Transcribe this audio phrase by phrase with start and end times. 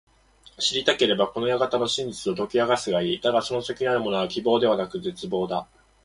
[0.57, 3.21] 知りたければ、この館の真実を解き明かすがいい。
[3.21, 4.27] だがその先にあるものは…
[4.27, 5.67] 希望ではなく絶望だ。